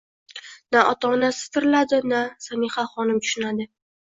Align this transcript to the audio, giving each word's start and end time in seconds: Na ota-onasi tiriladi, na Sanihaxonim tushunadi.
Na 0.75 0.79
ota-onasi 0.93 1.43
tiriladi, 1.57 1.99
na 2.15 2.23
Sanihaxonim 2.47 3.23
tushunadi. 3.27 3.71